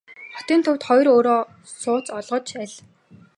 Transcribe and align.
Хотын 0.35 0.59
төвд 0.65 0.81
хоёр 0.87 1.07
өрөө 1.17 1.41
сууц 1.81 2.05
олгож 2.17 2.47
аль. 2.61 2.77